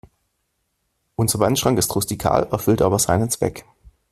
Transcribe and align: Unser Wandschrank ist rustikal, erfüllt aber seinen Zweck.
Unser 1.15 1.37
Wandschrank 1.37 1.77
ist 1.77 1.93
rustikal, 1.93 2.47
erfüllt 2.49 2.81
aber 2.81 2.97
seinen 2.97 3.29
Zweck. 3.29 3.65